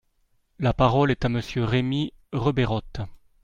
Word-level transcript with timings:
La 0.57 0.73
parole 0.73 1.11
est 1.11 1.25
à 1.25 1.29
Monsieur 1.29 1.63
Rémy 1.63 2.11
Rebeyrotte. 2.33 3.01